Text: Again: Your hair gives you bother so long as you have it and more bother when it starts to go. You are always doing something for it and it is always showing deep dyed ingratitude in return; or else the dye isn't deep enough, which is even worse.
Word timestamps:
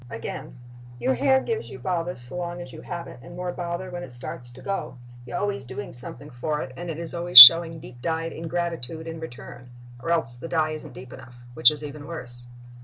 Again: 0.09 0.57
Your 0.97 1.13
hair 1.13 1.41
gives 1.41 1.69
you 1.69 1.77
bother 1.77 2.17
so 2.17 2.35
long 2.35 2.59
as 2.59 2.73
you 2.73 2.81
have 2.81 3.05
it 3.07 3.19
and 3.21 3.35
more 3.35 3.51
bother 3.51 3.91
when 3.91 4.01
it 4.01 4.11
starts 4.11 4.49
to 4.53 4.61
go. 4.63 4.97
You 5.27 5.35
are 5.35 5.39
always 5.39 5.63
doing 5.63 5.93
something 5.93 6.31
for 6.31 6.59
it 6.63 6.73
and 6.75 6.89
it 6.89 6.97
is 6.97 7.13
always 7.13 7.37
showing 7.37 7.79
deep 7.79 8.01
dyed 8.01 8.33
ingratitude 8.33 9.05
in 9.05 9.19
return; 9.19 9.69
or 10.01 10.09
else 10.09 10.39
the 10.39 10.47
dye 10.47 10.71
isn't 10.71 10.93
deep 10.93 11.13
enough, 11.13 11.35
which 11.53 11.69
is 11.69 11.83
even 11.83 12.07
worse. 12.07 12.47